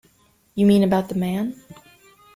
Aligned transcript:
You 0.55 0.65
mean 0.65 0.81
about 0.83 1.09
the 1.09 1.13
man? 1.13 1.61